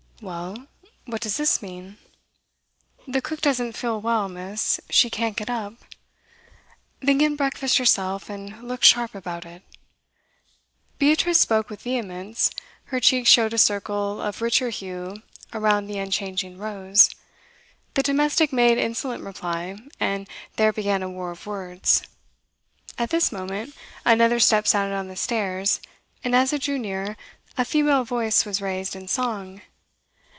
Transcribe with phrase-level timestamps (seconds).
[0.23, 0.67] 'Well?
[1.05, 1.97] what does this mean?'
[3.07, 5.83] 'The cook doesn't feel well, miss; she can't get up.'
[7.01, 9.63] 'Then get breakfast yourself, and look sharp about it.'
[10.99, 12.51] Beatrice spoke with vehemence;
[12.93, 15.23] her cheeks showed a circle of richer hue
[15.55, 17.09] around the unchanging rose.
[17.95, 22.03] The domestic made insolent reply, and there began a war of words.
[22.99, 23.73] At this moment
[24.05, 25.79] another step sounded on the stairs,
[26.23, 27.17] and as it drew near,
[27.57, 29.61] a female voice was raised in song.